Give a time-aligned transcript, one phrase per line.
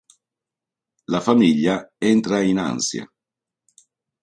[1.13, 3.07] La famiglia entra in ansia.